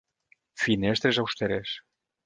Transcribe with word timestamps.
Finestres 0.63 1.21
austeres. 1.25 1.79